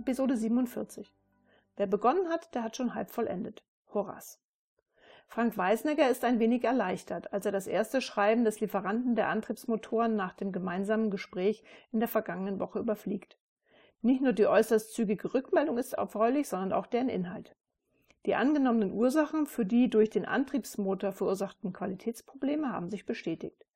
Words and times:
Episode 0.00 0.34
47. 0.34 1.14
Wer 1.76 1.86
begonnen 1.86 2.30
hat, 2.30 2.54
der 2.54 2.62
hat 2.62 2.74
schon 2.74 2.94
halb 2.94 3.10
vollendet. 3.10 3.62
Horas. 3.92 4.40
Frank 5.26 5.58
Weisnegger 5.58 6.08
ist 6.08 6.24
ein 6.24 6.38
wenig 6.38 6.64
erleichtert, 6.64 7.34
als 7.34 7.44
er 7.44 7.52
das 7.52 7.66
erste 7.66 8.00
Schreiben 8.00 8.46
des 8.46 8.60
Lieferanten 8.60 9.14
der 9.14 9.28
Antriebsmotoren 9.28 10.16
nach 10.16 10.32
dem 10.32 10.52
gemeinsamen 10.52 11.10
Gespräch 11.10 11.62
in 11.92 12.00
der 12.00 12.08
vergangenen 12.08 12.60
Woche 12.60 12.78
überfliegt. 12.78 13.36
Nicht 14.00 14.22
nur 14.22 14.32
die 14.32 14.46
äußerst 14.46 14.94
zügige 14.94 15.34
Rückmeldung 15.34 15.76
ist 15.76 15.92
erfreulich, 15.92 16.48
sondern 16.48 16.72
auch 16.72 16.86
deren 16.86 17.10
Inhalt. 17.10 17.54
Die 18.24 18.34
angenommenen 18.34 18.92
Ursachen 18.92 19.46
für 19.46 19.66
die 19.66 19.90
durch 19.90 20.08
den 20.08 20.24
Antriebsmotor 20.24 21.12
verursachten 21.12 21.74
Qualitätsprobleme 21.74 22.72
haben 22.72 22.88
sich 22.88 23.04
bestätigt. 23.04 23.66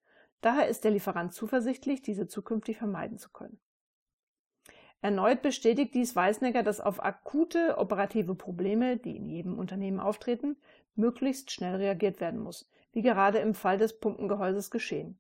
Daher 0.41 0.69
ist 0.69 0.85
der 0.85 0.93
Lieferant 0.93 1.35
zuversichtlich, 1.35 2.01
diese 2.01 2.27
zukünftig 2.27 2.79
vermeiden 2.79 3.19
zu 3.19 3.29
können. 3.29 3.61
Erneut 5.05 5.43
bestätigt 5.43 5.93
dies 5.93 6.17
Weißnecker, 6.17 6.63
dass 6.63 6.81
auf 6.81 7.05
akute 7.05 7.77
operative 7.77 8.35
Probleme, 8.35 8.97
die 8.97 9.19
in 9.19 9.29
jedem 9.29 9.59
Unternehmen 9.59 10.01
auftreten, 10.01 10.57
möglichst 10.95 11.51
schnell 11.51 11.75
reagiert 11.75 12.23
werden 12.23 12.41
muss, 12.41 12.71
wie 12.95 13.03
gerade 13.03 13.37
im 13.37 13.53
Fall 13.53 13.77
des 13.77 14.01
Pumpengehäuses 14.01 14.71
geschehen. 14.71 15.19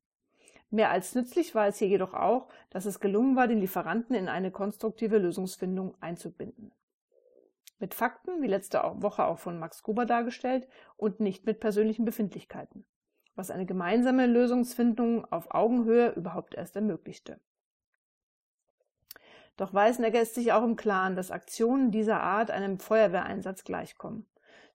Mehr 0.70 0.90
als 0.90 1.14
nützlich 1.14 1.54
war 1.54 1.66
es 1.66 1.76
hier 1.76 1.88
jedoch 1.88 2.14
auch, 2.14 2.48
dass 2.70 2.86
es 2.86 2.98
gelungen 2.98 3.36
war, 3.36 3.46
den 3.46 3.60
Lieferanten 3.60 4.16
in 4.16 4.30
eine 4.30 4.50
konstruktive 4.50 5.18
Lösungsfindung 5.18 5.94
einzubinden. 6.00 6.72
Mit 7.78 7.92
Fakten, 7.92 8.40
wie 8.40 8.46
letzte 8.46 8.78
Woche 8.78 9.26
auch 9.26 9.38
von 9.38 9.58
Max 9.58 9.82
Gruber 9.82 10.06
dargestellt, 10.06 10.66
und 10.96 11.20
nicht 11.20 11.44
mit 11.44 11.60
persönlichen 11.60 12.06
Befindlichkeiten, 12.06 12.86
was 13.34 13.50
eine 13.50 13.66
gemeinsame 13.66 14.24
Lösungsfindung 14.28 15.30
auf 15.30 15.50
Augenhöhe 15.54 16.12
überhaupt 16.12 16.54
erst 16.54 16.74
ermöglichte. 16.74 17.38
Doch 19.56 19.72
Weißenegger 19.72 20.20
ist 20.20 20.34
sich 20.34 20.52
auch 20.52 20.64
im 20.64 20.76
Klaren, 20.76 21.16
dass 21.16 21.30
Aktionen 21.30 21.90
dieser 21.90 22.20
Art 22.20 22.50
einem 22.50 22.78
Feuerwehreinsatz 22.78 23.64
gleichkommen, 23.64 24.26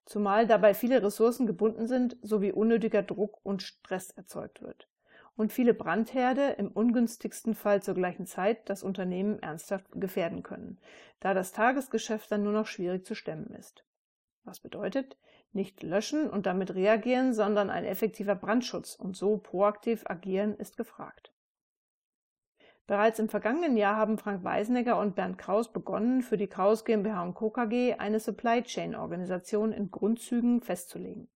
zumal 0.05 0.47
dabei 0.47 0.73
viele 0.73 1.03
Ressourcen 1.03 1.47
gebunden 1.47 1.87
sind 1.87 2.17
sowie 2.21 2.51
unnötiger 2.51 3.03
Druck 3.03 3.39
und 3.43 3.61
Stress 3.61 4.11
erzeugt 4.11 4.61
wird 4.61 4.87
und 5.39 5.53
viele 5.53 5.73
Brandherde 5.73 6.55
im 6.57 6.67
ungünstigsten 6.67 7.55
Fall 7.55 7.81
zur 7.81 7.93
gleichen 7.93 8.25
Zeit 8.25 8.69
das 8.69 8.83
Unternehmen 8.83 9.39
ernsthaft 9.41 9.85
gefährden 9.93 10.43
können, 10.43 10.79
da 11.21 11.33
das 11.33 11.53
Tagesgeschäft 11.53 12.29
dann 12.29 12.43
nur 12.43 12.51
noch 12.51 12.67
schwierig 12.67 13.05
zu 13.05 13.15
stemmen 13.15 13.49
ist. 13.57 13.85
Was 14.43 14.59
bedeutet, 14.59 15.17
nicht 15.53 15.81
löschen 15.81 16.29
und 16.29 16.45
damit 16.45 16.75
reagieren, 16.75 17.33
sondern 17.33 17.69
ein 17.69 17.85
effektiver 17.85 18.35
Brandschutz 18.35 18.95
und 18.95 19.15
so 19.15 19.37
proaktiv 19.37 20.03
agieren 20.07 20.55
ist 20.55 20.75
gefragt. 20.75 21.31
Bereits 22.89 23.19
im 23.19 23.29
vergangenen 23.29 23.77
Jahr 23.77 23.97
haben 23.97 24.17
Frank 24.17 24.43
Weisenegger 24.43 24.97
und 24.97 25.13
Bernd 25.13 25.37
Kraus 25.37 25.71
begonnen, 25.71 26.23
für 26.23 26.37
die 26.37 26.47
Kraus 26.47 26.85
GmbH 26.85 27.21
und 27.21 27.35
Co. 27.35 27.51
KG 27.51 27.93
eine 27.99 28.19
Supply 28.19 28.63
Chain 28.63 28.95
Organisation 28.95 29.71
in 29.71 29.91
Grundzügen 29.91 30.59
festzulegen 30.61 31.29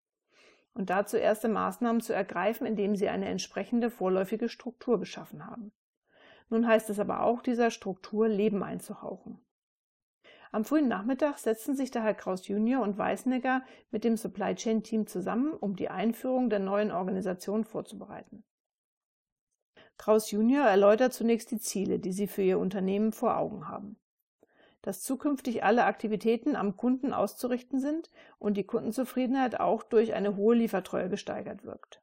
und 0.72 0.88
dazu 0.88 1.18
erste 1.18 1.50
Maßnahmen 1.50 2.00
zu 2.00 2.14
ergreifen, 2.14 2.66
indem 2.66 2.96
sie 2.96 3.10
eine 3.10 3.26
entsprechende 3.26 3.90
vorläufige 3.90 4.48
Struktur 4.48 4.98
geschaffen 4.98 5.46
haben. 5.46 5.72
Nun 6.48 6.66
heißt 6.66 6.88
es 6.88 6.98
aber 6.98 7.22
auch, 7.22 7.42
dieser 7.42 7.70
Struktur 7.70 8.28
Leben 8.28 8.62
einzuhauchen. 8.62 9.38
Am 10.52 10.64
frühen 10.64 10.88
Nachmittag 10.88 11.36
setzten 11.36 11.76
sich 11.76 11.90
daher 11.90 12.14
Kraus 12.14 12.48
Junior 12.48 12.82
und 12.82 12.96
Weißnegger 12.96 13.60
mit 13.90 14.04
dem 14.04 14.16
Supply 14.16 14.54
Chain 14.54 14.82
Team 14.82 15.06
zusammen, 15.06 15.52
um 15.52 15.76
die 15.76 15.90
Einführung 15.90 16.48
der 16.48 16.60
neuen 16.60 16.90
Organisation 16.90 17.66
vorzubereiten. 17.66 18.42
Kraus 19.98 20.30
Junior 20.30 20.66
erläutert 20.66 21.12
zunächst 21.12 21.50
die 21.50 21.60
Ziele, 21.60 21.98
die 21.98 22.12
sie 22.12 22.26
für 22.26 22.42
ihr 22.42 22.58
Unternehmen 22.58 23.12
vor 23.12 23.36
Augen 23.36 23.68
haben. 23.68 23.96
Dass 24.82 25.02
zukünftig 25.02 25.62
alle 25.62 25.84
Aktivitäten 25.84 26.56
am 26.56 26.76
Kunden 26.76 27.12
auszurichten 27.12 27.78
sind 27.78 28.10
und 28.38 28.56
die 28.56 28.64
Kundenzufriedenheit 28.64 29.60
auch 29.60 29.82
durch 29.84 30.14
eine 30.14 30.36
hohe 30.36 30.56
Liefertreue 30.56 31.08
gesteigert 31.08 31.64
wirkt. 31.64 32.02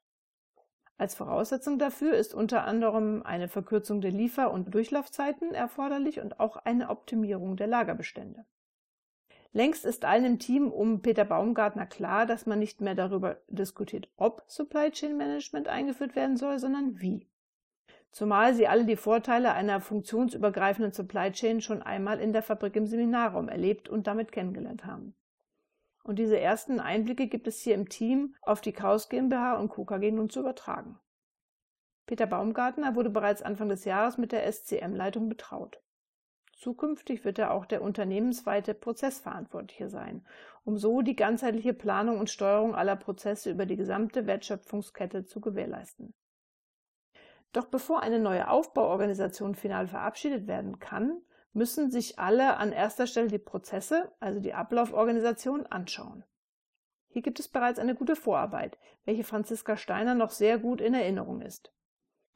Als 0.97 1.15
Voraussetzung 1.15 1.79
dafür 1.79 2.13
ist 2.13 2.33
unter 2.33 2.65
anderem 2.65 3.23
eine 3.23 3.47
Verkürzung 3.47 4.01
der 4.01 4.11
Liefer- 4.11 4.51
und 4.51 4.73
Durchlaufzeiten 4.73 5.53
erforderlich 5.53 6.19
und 6.19 6.41
auch 6.41 6.57
eine 6.57 6.89
Optimierung 6.89 7.55
der 7.55 7.67
Lagerbestände. 7.67 8.45
Längst 9.51 9.83
ist 9.85 10.05
allen 10.05 10.25
im 10.25 10.39
Team 10.39 10.69
um 10.69 11.01
Peter 11.01 11.25
Baumgartner 11.25 11.85
klar, 11.85 12.25
dass 12.25 12.45
man 12.45 12.59
nicht 12.59 12.81
mehr 12.81 12.95
darüber 12.95 13.37
diskutiert, 13.47 14.09
ob 14.17 14.43
Supply 14.47 14.91
Chain 14.91 15.17
Management 15.17 15.69
eingeführt 15.69 16.17
werden 16.17 16.35
soll, 16.35 16.59
sondern 16.59 16.99
wie 16.99 17.27
zumal 18.11 18.53
sie 18.53 18.67
alle 18.67 18.85
die 18.85 18.95
Vorteile 18.95 19.53
einer 19.53 19.81
funktionsübergreifenden 19.81 20.91
Supply 20.91 21.31
Chain 21.31 21.61
schon 21.61 21.81
einmal 21.81 22.19
in 22.19 22.33
der 22.33 22.43
Fabrik 22.43 22.75
im 22.75 22.87
Seminarraum 22.87 23.49
erlebt 23.49 23.89
und 23.89 24.07
damit 24.07 24.31
kennengelernt 24.31 24.85
haben. 24.85 25.15
Und 26.03 26.17
diese 26.17 26.39
ersten 26.39 26.79
Einblicke 26.79 27.27
gibt 27.27 27.47
es 27.47 27.59
hier 27.59 27.75
im 27.75 27.89
Team 27.89 28.35
auf 28.41 28.61
die 28.61 28.73
Kraus 28.73 29.09
GmbH 29.09 29.57
und 29.57 29.69
Co. 29.69 29.85
KG 29.85 30.11
nun 30.11 30.29
zu 30.29 30.39
übertragen. 30.39 30.99
Peter 32.07 32.25
Baumgartner 32.25 32.95
wurde 32.95 33.11
bereits 33.11 33.43
Anfang 33.43 33.69
des 33.69 33.85
Jahres 33.85 34.17
mit 34.17 34.31
der 34.31 34.51
SCM-Leitung 34.51 35.29
betraut. 35.29 35.79
Zukünftig 36.59 37.23
wird 37.23 37.37
er 37.37 37.53
auch 37.53 37.65
der 37.65 37.81
unternehmensweite 37.81 38.73
Prozessverantwortliche 38.73 39.87
sein, 39.87 40.25
um 40.65 40.77
so 40.77 41.01
die 41.01 41.15
ganzheitliche 41.15 41.73
Planung 41.73 42.19
und 42.19 42.29
Steuerung 42.29 42.75
aller 42.75 42.95
Prozesse 42.95 43.51
über 43.51 43.65
die 43.65 43.77
gesamte 43.77 44.25
Wertschöpfungskette 44.25 45.25
zu 45.25 45.39
gewährleisten. 45.39 46.13
Doch 47.51 47.65
bevor 47.65 48.03
eine 48.03 48.19
neue 48.19 48.49
Aufbauorganisation 48.49 49.55
final 49.55 49.87
verabschiedet 49.87 50.47
werden 50.47 50.79
kann, 50.79 51.21
müssen 51.53 51.89
sich 51.89 52.19
alle 52.19 52.57
an 52.57 52.71
erster 52.71 53.07
Stelle 53.07 53.27
die 53.27 53.39
Prozesse, 53.39 54.11
also 54.19 54.39
die 54.39 54.53
Ablauforganisation, 54.53 55.65
anschauen. 55.65 56.23
Hier 57.07 57.23
gibt 57.23 57.39
es 57.39 57.47
bereits 57.47 57.79
eine 57.79 57.95
gute 57.95 58.15
Vorarbeit, 58.15 58.77
welche 59.05 59.23
Franziska 59.23 59.77
Steiner 59.77 60.13
noch 60.13 60.29
sehr 60.29 60.59
gut 60.59 60.79
in 60.79 60.93
Erinnerung 60.93 61.41
ist. 61.41 61.73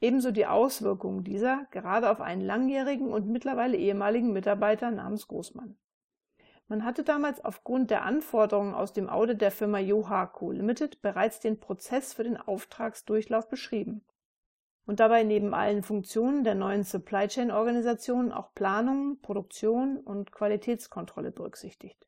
Ebenso 0.00 0.32
die 0.32 0.46
Auswirkungen 0.46 1.22
dieser 1.22 1.66
gerade 1.70 2.10
auf 2.10 2.20
einen 2.20 2.40
langjährigen 2.40 3.12
und 3.12 3.28
mittlerweile 3.28 3.76
ehemaligen 3.76 4.32
Mitarbeiter 4.32 4.90
namens 4.90 5.28
Großmann. 5.28 5.78
Man 6.66 6.84
hatte 6.84 7.04
damals 7.04 7.44
aufgrund 7.44 7.90
der 7.90 8.02
Anforderungen 8.02 8.74
aus 8.74 8.92
dem 8.92 9.08
Audit 9.08 9.40
der 9.40 9.52
Firma 9.52 9.78
Joha 9.78 10.26
Co. 10.26 10.50
Limited 10.50 11.02
bereits 11.02 11.38
den 11.38 11.60
Prozess 11.60 12.12
für 12.12 12.24
den 12.24 12.36
Auftragsdurchlauf 12.36 13.48
beschrieben 13.48 14.04
und 14.86 15.00
dabei 15.00 15.22
neben 15.22 15.54
allen 15.54 15.82
Funktionen 15.82 16.44
der 16.44 16.54
neuen 16.54 16.84
Supply 16.84 17.28
Chain 17.28 17.50
Organisation 17.50 18.32
auch 18.32 18.54
Planung, 18.54 19.18
Produktion 19.20 19.98
und 19.98 20.32
Qualitätskontrolle 20.32 21.30
berücksichtigt. 21.30 22.06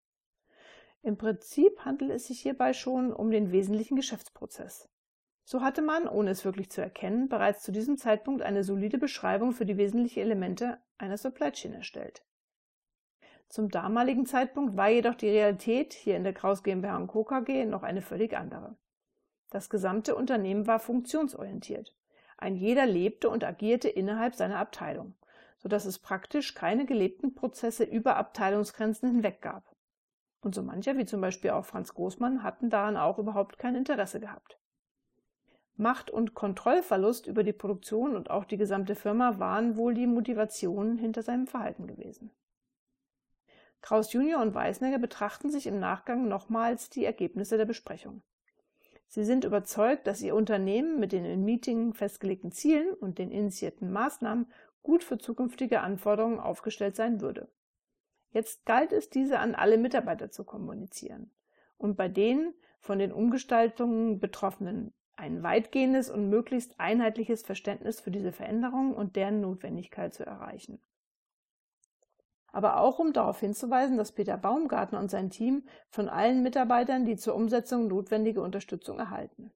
Im 1.03 1.17
Prinzip 1.17 1.85
handelt 1.85 2.11
es 2.11 2.27
sich 2.27 2.41
hierbei 2.41 2.73
schon 2.73 3.13
um 3.13 3.31
den 3.31 3.53
wesentlichen 3.53 3.97
Geschäftsprozess. 3.97 4.89
So 5.45 5.63
hatte 5.63 5.81
man, 5.81 6.09
ohne 6.09 6.31
es 6.31 6.45
wirklich 6.45 6.71
zu 6.71 6.81
erkennen, 6.81 7.29
bereits 7.29 7.63
zu 7.63 7.71
diesem 7.71 7.97
Zeitpunkt 7.97 8.43
eine 8.43 8.65
solide 8.65 8.99
Beschreibung 8.99 9.53
für 9.53 9.65
die 9.65 9.77
wesentlichen 9.77 10.21
Elemente 10.21 10.79
einer 10.99 11.17
Supply 11.17 11.53
Chain 11.53 11.75
erstellt. 11.75 12.25
Zum 13.49 13.69
damaligen 13.71 14.27
Zeitpunkt 14.27 14.77
war 14.77 14.89
jedoch 14.89 15.15
die 15.15 15.29
Realität 15.29 15.93
hier 15.93 16.17
in 16.17 16.25
der 16.25 16.33
Kraus 16.33 16.65
GmbH 16.65 17.07
Co. 17.07 17.23
KG 17.23 17.65
noch 17.65 17.85
eine 17.85 18.03
völlig 18.03 18.37
andere. 18.37 18.77
Das 19.51 19.71
gesamte 19.71 20.17
Unternehmen 20.17 20.67
war 20.67 20.81
funktionsorientiert. 20.81 21.95
Ein 22.37 22.57
jeder 22.57 22.87
lebte 22.87 23.31
und 23.31 23.45
agierte 23.45 23.89
innerhalb 23.89 24.35
seiner 24.35 24.59
Abteilung, 24.59 25.15
so 25.59 25.69
dass 25.69 25.85
es 25.85 25.99
praktisch 25.99 26.55
keine 26.55 26.85
gelebten 26.85 27.35
Prozesse 27.35 27.85
über 27.85 28.17
Abteilungsgrenzen 28.17 29.11
hinweg 29.11 29.41
gab. 29.41 29.75
Und 30.41 30.55
so 30.55 30.63
mancher, 30.63 30.97
wie 30.97 31.07
zum 31.07 31.21
Beispiel 31.21 31.51
auch 31.51 31.65
Franz 31.65 31.95
Großmann, 31.95 32.43
hatten 32.43 32.71
daran 32.71 32.97
auch 32.97 33.19
überhaupt 33.19 33.59
kein 33.59 33.75
Interesse 33.75 34.21
gehabt. 34.21 34.59
Macht- 35.77 36.11
und 36.11 36.35
Kontrollverlust 36.35 37.27
über 37.27 37.43
die 37.43 37.53
Produktion 37.53 38.17
und 38.17 38.31
auch 38.31 38.45
die 38.45 38.57
gesamte 38.57 38.95
Firma 38.95 39.39
waren 39.39 39.77
wohl 39.77 39.93
die 39.93 40.07
Motivationen 40.07 40.99
hinter 40.99 41.23
seinem 41.23 41.47
Verhalten 41.47 41.87
gewesen. 41.87 42.31
Kraus 43.83 44.13
Junior 44.13 44.41
und 44.41 44.55
Weißnegger 44.55 44.99
betrachten 44.99 45.51
sich 45.51 45.67
im 45.67 45.79
Nachgang 45.79 46.29
nochmals 46.29 46.91
die 46.91 47.05
Ergebnisse 47.05 47.57
der 47.57 47.67
Besprechung. 47.67 48.23
Sie 49.09 49.25
sind 49.25 49.45
überzeugt, 49.45 50.07
dass 50.07 50.23
Ihr 50.23 50.35
Unternehmen 50.35 50.99
mit 50.99 51.13
den 51.13 51.25
in 51.25 51.45
Meeting 51.45 51.95
festgelegten 51.95 52.53
Zielen 52.53 52.93
und 52.95 53.19
den 53.19 53.31
initiierten 53.31 53.93
Maßnahmen 53.93 54.51
gut 54.83 55.05
für 55.05 55.19
zukünftige 55.19 55.81
Anforderungen 55.81 56.41
aufgestellt 56.41 56.97
sein 56.97 57.21
würde. 57.21 57.49
Jetzt 58.31 58.67
galt 58.67 58.93
es, 58.93 59.09
diese 59.09 59.39
an 59.39 59.55
alle 59.55 59.79
Mitarbeiter 59.79 60.31
zu 60.31 60.45
kommunizieren 60.45 61.31
und 61.79 61.97
bei 61.97 62.09
den 62.09 62.53
von 62.81 62.99
den 62.99 63.13
Umgestaltungen 63.13 64.21
Betroffenen 64.21 64.93
ein 65.17 65.43
weitgehendes 65.43 66.11
und 66.11 66.29
möglichst 66.29 66.79
einheitliches 66.79 67.43
Verständnis 67.43 68.01
für 68.01 68.11
diese 68.11 68.33
Veränderungen 68.33 68.95
und 68.95 69.17
deren 69.17 69.41
Notwendigkeit 69.41 70.13
zu 70.13 70.27
erreichen 70.27 70.79
aber 72.57 72.81
auch 72.81 72.99
um 72.99 73.13
darauf 73.13 73.39
hinzuweisen, 73.39 73.99
dass 73.99 74.13
Peter 74.13 74.39
Baumgartner 74.39 74.99
und 74.99 75.11
sein 75.11 75.29
Team 75.29 75.65
von 75.91 76.09
allen 76.09 76.43
Mitarbeitern 76.43 77.05
die 77.05 77.17
zur 77.17 77.35
Umsetzung 77.35 77.87
notwendige 77.87 78.41
Unterstützung 78.41 78.99
erhalten. 78.99 79.53